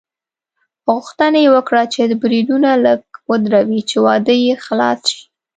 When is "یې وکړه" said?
1.45-1.83